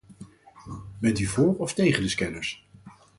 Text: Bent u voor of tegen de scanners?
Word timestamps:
Bent 0.99 1.19
u 1.19 1.25
voor 1.25 1.55
of 1.57 1.73
tegen 1.73 2.01
de 2.03 2.09
scanners? 2.09 2.65